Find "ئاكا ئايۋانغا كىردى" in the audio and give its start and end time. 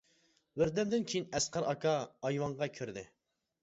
1.69-3.11